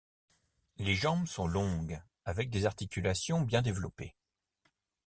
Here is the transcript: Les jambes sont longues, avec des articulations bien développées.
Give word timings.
Les 0.79 0.95
jambes 0.95 1.27
sont 1.27 1.45
longues, 1.45 2.01
avec 2.25 2.49
des 2.49 2.65
articulations 2.65 3.41
bien 3.41 3.61
développées. 3.61 4.15